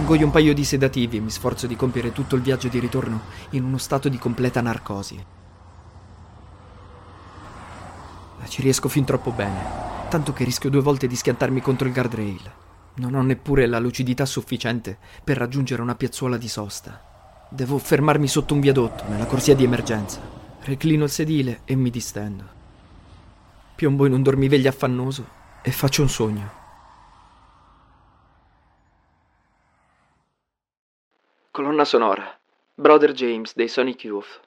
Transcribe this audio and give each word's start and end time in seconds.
Ingoio 0.00 0.24
un 0.24 0.32
paio 0.32 0.54
di 0.54 0.64
sedativi 0.64 1.18
e 1.18 1.20
mi 1.20 1.28
sforzo 1.28 1.66
di 1.66 1.76
compiere 1.76 2.10
tutto 2.10 2.34
il 2.34 2.40
viaggio 2.40 2.68
di 2.68 2.78
ritorno 2.78 3.20
in 3.50 3.64
uno 3.64 3.76
stato 3.76 4.08
di 4.08 4.16
completa 4.16 4.62
narcosi. 4.62 5.22
Ma 8.38 8.46
ci 8.46 8.62
riesco 8.62 8.88
fin 8.88 9.04
troppo 9.04 9.30
bene, 9.30 9.62
tanto 10.08 10.32
che 10.32 10.44
rischio 10.44 10.70
due 10.70 10.80
volte 10.80 11.06
di 11.06 11.14
schiantarmi 11.14 11.60
contro 11.60 11.86
il 11.86 11.92
guardrail. 11.92 12.40
Non 12.94 13.14
ho 13.14 13.20
neppure 13.20 13.66
la 13.66 13.78
lucidità 13.78 14.24
sufficiente 14.24 14.96
per 15.22 15.36
raggiungere 15.36 15.82
una 15.82 15.94
piazzuola 15.94 16.38
di 16.38 16.48
sosta. 16.48 17.46
Devo 17.50 17.76
fermarmi 17.76 18.26
sotto 18.26 18.54
un 18.54 18.60
viadotto, 18.60 19.04
nella 19.06 19.26
corsia 19.26 19.54
di 19.54 19.64
emergenza. 19.64 20.18
Reclino 20.62 21.04
il 21.04 21.10
sedile 21.10 21.60
e 21.66 21.76
mi 21.76 21.90
distendo. 21.90 22.44
Piombo 23.76 24.06
in 24.06 24.14
un 24.14 24.22
dormiveglia 24.22 24.70
affannoso 24.70 25.26
e 25.60 25.70
faccio 25.70 26.00
un 26.00 26.08
sogno. 26.08 26.59
Colonna 31.60 31.84
sonora. 31.84 32.40
Brother 32.74 33.12
James 33.12 33.54
dei 33.54 33.68
Sonic 33.68 34.04
Youth. 34.04 34.40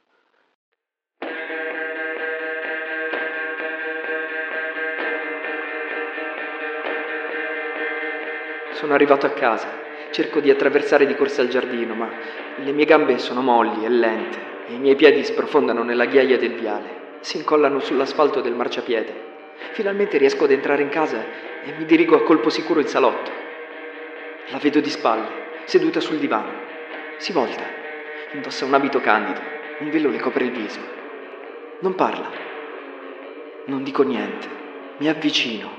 Sono 8.72 8.96
arrivato 8.96 9.28
a 9.28 9.30
casa. 9.30 9.68
Cerco 10.10 10.40
di 10.40 10.50
attraversare 10.50 11.06
di 11.06 11.14
corsa 11.14 11.44
il 11.44 11.50
giardino, 11.50 11.94
ma 11.94 12.10
le 12.56 12.72
mie 12.72 12.86
gambe 12.86 13.20
sono 13.20 13.44
molli 13.44 13.86
e 13.86 13.90
lente 13.90 14.40
e 14.70 14.74
i 14.74 14.80
miei 14.80 14.96
piedi 14.96 15.24
sprofondano 15.24 15.84
nella 15.84 16.06
ghiaia 16.06 16.40
del 16.40 16.56
viale. 16.56 17.20
Si 17.20 17.38
incollano 17.38 17.80
sull'asfalto 17.80 18.42
del 18.42 18.56
marciapiede. 18.56 19.14
Finalmente 19.74 20.18
riesco 20.18 20.46
ad 20.46 20.52
entrare 20.52 20.82
in 20.82 20.90
casa 20.90 21.24
e 21.64 21.74
mi 21.78 21.86
dirigo 21.86 22.16
a 22.16 22.24
colpo 22.24 22.50
sicuro 22.50 22.80
in 22.80 22.88
salotto. 22.88 23.30
La 24.48 24.58
vedo 24.58 24.80
di 24.80 24.90
spalle, 24.90 25.62
seduta 25.66 26.00
sul 26.00 26.18
divano. 26.18 26.73
Si 27.24 27.32
volta, 27.32 27.64
indossa 28.34 28.66
un 28.66 28.74
abito 28.74 29.00
candido, 29.00 29.40
un 29.80 29.90
velo 29.90 30.10
le 30.10 30.20
copre 30.20 30.44
il 30.44 30.52
viso. 30.52 30.82
Non 31.80 31.96
parla. 31.96 32.30
Non 33.68 33.82
dico 33.82 34.04
niente. 34.04 34.46
Mi 34.98 35.08
avvicino, 35.08 35.70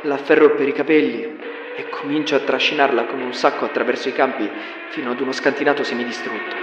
la 0.00 0.14
afferro 0.14 0.50
per 0.56 0.66
i 0.66 0.72
capelli 0.72 1.38
e 1.76 1.88
comincio 1.90 2.34
a 2.34 2.40
trascinarla 2.40 3.04
come 3.04 3.22
un 3.22 3.32
sacco 3.32 3.64
attraverso 3.64 4.08
i 4.08 4.12
campi 4.12 4.50
fino 4.88 5.12
ad 5.12 5.20
uno 5.20 5.30
scantinato 5.30 5.84
semidistrutto. 5.84 6.56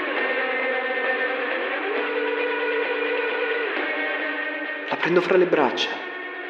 La 4.89 4.97
prendo 4.97 5.21
fra 5.21 5.37
le 5.37 5.45
braccia, 5.45 5.91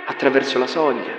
attraverso 0.05 0.57
la 0.57 0.65
soglia, 0.65 1.13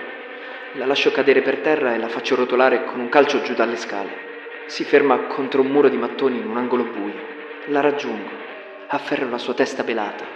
la 0.73 0.87
lascio 0.87 1.13
cadere 1.13 1.41
per 1.41 1.59
terra 1.59 1.95
e 1.95 1.99
la 1.99 2.09
faccio 2.09 2.35
rotolare 2.35 2.83
con 2.83 2.99
un 2.99 3.09
calcio 3.09 3.43
giù 3.43 3.55
dalle 3.55 3.77
scale. 3.77 4.28
Si 4.69 4.85
ferma 4.85 5.17
contro 5.21 5.63
un 5.63 5.69
muro 5.69 5.89
di 5.89 5.97
mattoni 5.97 6.37
in 6.37 6.47
un 6.47 6.59
angolo 6.59 6.85
buio. 6.85 7.15
La 7.69 7.81
raggiungo, 7.81 8.29
afferro 8.89 9.27
la 9.31 9.39
sua 9.39 9.55
testa 9.55 9.83
pelata 9.83 10.27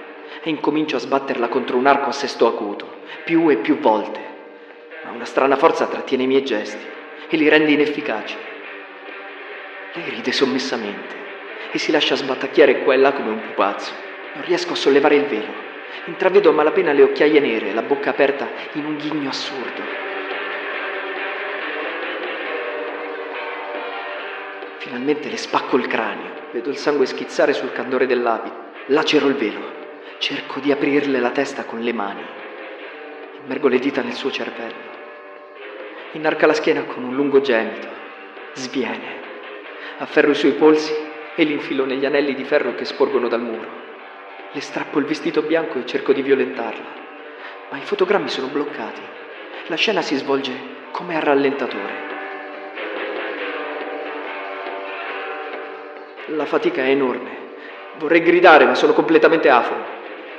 e 0.42 0.48
incomincio 0.48 0.97
a 0.97 1.00
sbatterla 1.00 1.48
contro 1.48 1.77
un 1.77 1.86
arco 1.86 2.08
a 2.08 2.12
sesto 2.12 2.47
acuto, 2.47 3.03
più 3.25 3.50
e 3.50 3.56
più 3.56 3.78
volte. 3.78 4.20
Ma 5.05 5.10
una 5.10 5.27
strana 5.27 5.56
forza 5.56 5.84
trattiene 5.84 6.22
i 6.22 6.27
miei 6.27 6.47
gesti 6.47 6.83
e 7.28 7.36
li 7.36 7.47
rende 7.47 7.72
inefficaci. 7.72 8.36
Lei 9.92 10.08
ride 10.08 10.33
sommessamente 10.33 11.14
e 11.70 11.77
si 11.77 11.92
lascia 11.92 12.14
sbattacchiare 12.14 12.84
qua 12.84 12.94
e 12.94 12.97
là 12.97 13.12
come 13.12 13.28
un 13.28 13.41
pupazzo. 13.41 13.92
Non 14.33 14.44
riesco 14.47 14.72
a 14.72 14.77
sollevare 14.77 15.16
il 15.16 15.27
velo. 15.27 15.53
Intravedo 16.06 16.48
a 16.48 16.53
malapena 16.53 16.92
le 16.92 17.03
occhiaie 17.03 17.38
nere, 17.38 17.75
la 17.75 17.83
bocca 17.83 18.08
aperta 18.08 18.48
in 18.72 18.86
un 18.86 18.97
ghigno 18.97 19.28
assurdo. 19.28 20.12
Finalmente 24.92 25.30
le 25.30 25.38
spacco 25.38 25.78
il 25.78 25.86
cranio, 25.86 26.50
vedo 26.53 26.69
il 26.69 26.76
sangue 26.76 27.06
schizzare 27.06 27.54
sul 27.54 27.72
candore 27.72 28.04
dell'abito, 28.04 28.72
lacero 28.88 29.26
il 29.26 29.36
velo, 29.36 29.62
cerco 30.19 30.60
di 30.60 30.70
aprirle 30.70 31.19
la 31.19 31.30
testa 31.30 31.64
con 31.64 31.80
le 31.80 31.94
mani, 31.94 32.20
immergo 33.42 33.69
le 33.69 33.78
dita 33.78 34.03
nel 34.03 34.12
suo 34.12 34.30
cervello, 34.30 34.91
inarca 36.12 36.47
la 36.47 36.53
schiena 36.53 36.82
con 36.82 37.04
un 37.04 37.14
lungo 37.14 37.41
gemito, 37.41 37.88
sviene, 38.53 39.20
afferro 39.97 40.32
i 40.32 40.34
suoi 40.34 40.53
polsi 40.53 40.92
e 41.36 41.42
li 41.44 41.54
infilo 41.54 41.86
negli 41.86 42.04
anelli 42.04 42.34
di 42.34 42.44
ferro 42.44 42.74
che 42.74 42.84
sporgono 42.84 43.28
dal 43.28 43.41
muro. 43.41 43.69
Le 44.53 44.60
strappo 44.60 44.98
il 44.98 45.06
vestito 45.06 45.41
bianco 45.41 45.78
e 45.78 45.86
cerco 45.86 46.12
di 46.12 46.20
violentarla, 46.20 46.88
ma 47.70 47.78
i 47.78 47.82
fotogrammi 47.82 48.28
sono 48.28 48.48
bloccati. 48.48 49.00
La 49.69 49.76
scena 49.76 50.03
si 50.03 50.16
svolge 50.16 50.53
come 50.91 51.16
a 51.16 51.20
rallentatore. 51.20 52.12
La 56.27 56.47
fatica 56.47 56.84
è 56.84 56.91
enorme. 56.91 57.31
Vorrei 57.99 58.22
gridare, 58.22 58.65
ma 58.65 58.77
sono 58.77 58.93
completamente 58.93 59.49
aforo. 59.49 59.84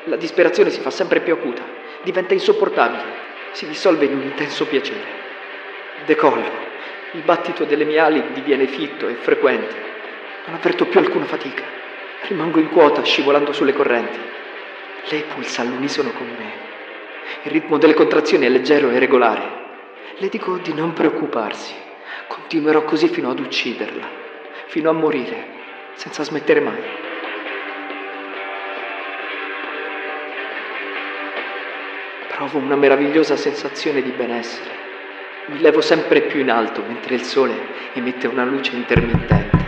La 0.05 0.15
disperazione 0.15 0.69
si 0.69 0.79
fa 0.79 0.89
sempre 0.89 1.19
più 1.19 1.33
acuta, 1.33 1.61
diventa 2.03 2.33
insopportabile, 2.33 3.03
si 3.51 3.67
dissolve 3.67 4.05
in 4.05 4.13
un 4.13 4.21
intenso 4.21 4.65
piacere. 4.65 5.21
Decollo. 6.05 6.71
Il 7.11 7.21
battito 7.23 7.65
delle 7.65 7.83
mie 7.83 7.99
ali 7.99 8.23
diviene 8.31 8.65
fitto 8.65 9.09
e 9.09 9.15
frequente. 9.15 9.75
Non 10.45 10.55
avverto 10.55 10.85
più 10.85 11.01
alcuna 11.01 11.25
fatica. 11.25 11.63
Rimango 12.27 12.59
in 12.59 12.69
quota 12.69 13.03
scivolando 13.03 13.51
sulle 13.51 13.73
correnti. 13.73 14.19
Lei 15.09 15.23
pulsa 15.33 15.63
all'unisono 15.63 16.11
con 16.11 16.27
me. 16.27 16.51
Il 17.43 17.51
ritmo 17.51 17.77
delle 17.77 17.93
contrazioni 17.93 18.45
è 18.45 18.49
leggero 18.49 18.89
e 18.89 18.99
regolare. 18.99 19.61
Le 20.15 20.29
dico 20.29 20.57
di 20.57 20.73
non 20.73 20.93
preoccuparsi. 20.93 21.73
Continuerò 22.27 22.83
così 22.83 23.09
fino 23.09 23.29
ad 23.29 23.39
ucciderla, 23.39 24.07
fino 24.67 24.89
a 24.89 24.93
morire 24.93 25.61
senza 25.95 26.23
smettere 26.23 26.59
mai. 26.59 26.81
Provo 32.35 32.57
una 32.57 32.75
meravigliosa 32.75 33.35
sensazione 33.35 34.01
di 34.01 34.11
benessere. 34.11 34.81
Mi 35.47 35.59
levo 35.59 35.81
sempre 35.81 36.21
più 36.21 36.39
in 36.39 36.49
alto 36.49 36.83
mentre 36.87 37.15
il 37.15 37.23
sole 37.23 37.53
emette 37.93 38.27
una 38.27 38.43
luce 38.43 38.75
intermittente, 38.75 39.65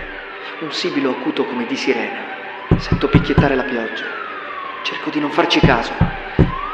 un 0.59 0.71
sibilo 0.71 1.11
acuto 1.11 1.45
come 1.45 1.65
di 1.65 1.75
sirena. 1.75 2.33
Sento 2.77 3.07
picchiettare 3.07 3.55
la 3.55 3.63
pioggia. 3.63 4.05
Cerco 4.81 5.09
di 5.09 5.19
non 5.19 5.31
farci 5.31 5.59
caso. 5.59 5.93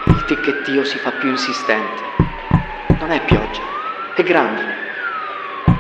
Il 0.05 0.23
ticchettio 0.25 0.83
si 0.83 0.97
fa 0.97 1.11
più 1.11 1.29
insistente. 1.29 2.03
Non 2.99 3.11
è 3.11 3.21
pioggia, 3.23 3.61
è 4.13 4.23
grandine. 4.23 4.75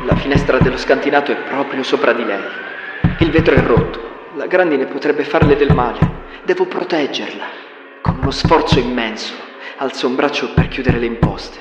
La 0.03 0.15
finestra 0.15 0.57
dello 0.57 0.77
scantinato 0.77 1.31
è 1.31 1.35
proprio 1.35 1.83
sopra 1.83 2.13
di 2.13 2.25
lei. 2.25 2.69
Il 3.21 3.29
vetro 3.29 3.53
è 3.53 3.61
rotto. 3.63 3.99
La 4.35 4.47
grandine 4.47 4.87
potrebbe 4.87 5.23
farle 5.23 5.55
del 5.55 5.75
male. 5.75 5.99
Devo 6.43 6.65
proteggerla. 6.65 7.45
Con 8.01 8.17
uno 8.19 8.31
sforzo 8.31 8.79
immenso, 8.79 9.35
alzo 9.77 10.07
un 10.07 10.15
braccio 10.15 10.51
per 10.53 10.67
chiudere 10.69 10.97
le 10.97 11.05
imposte. 11.05 11.59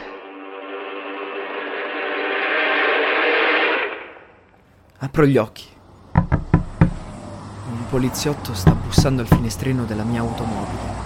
Apro 5.00 5.26
gli 5.26 5.36
occhi. 5.36 5.66
Un 6.14 7.88
poliziotto 7.90 8.54
sta 8.54 8.70
bussando 8.70 9.20
al 9.20 9.28
finestrino 9.28 9.84
della 9.84 10.04
mia 10.04 10.20
automobile. 10.20 10.99